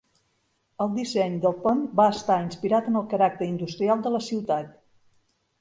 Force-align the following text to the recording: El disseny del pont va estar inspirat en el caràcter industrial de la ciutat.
El 0.85 0.87
disseny 0.93 1.35
del 1.43 1.53
pont 1.67 1.83
va 2.01 2.07
estar 2.15 2.37
inspirat 2.45 2.89
en 2.93 2.97
el 3.03 3.07
caràcter 3.15 3.51
industrial 3.53 4.03
de 4.07 4.15
la 4.17 4.23
ciutat. 4.31 4.77